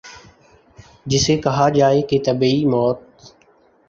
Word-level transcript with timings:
جسے 1.05 1.35
کہا 1.37 1.67
جائے 1.69 2.01
کہ 2.01 2.19
طبیعی 2.25 2.65
موت 2.65 2.99